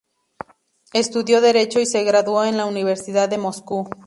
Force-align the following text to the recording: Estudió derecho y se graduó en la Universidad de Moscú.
Estudió 0.93 1.41
derecho 1.41 1.79
y 1.79 1.85
se 1.85 2.03
graduó 2.03 2.43
en 2.43 2.57
la 2.57 2.65
Universidad 2.65 3.29
de 3.29 3.37
Moscú. 3.37 3.87